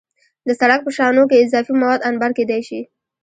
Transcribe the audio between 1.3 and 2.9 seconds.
اضافي مواد انبار کېدای شي